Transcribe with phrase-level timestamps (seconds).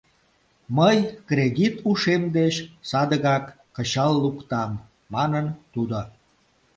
[0.77, 0.97] —Мый
[1.29, 2.55] кредит ушем деч
[2.89, 4.71] садыгак кычал луктам,—
[5.13, 5.99] манын тудо.